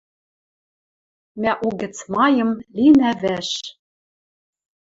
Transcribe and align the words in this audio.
Мӓ 1.41 1.51
угӹц 1.67 1.97
майым 2.13 2.51
линӓ 2.75 3.11
вӓш. 3.21 3.49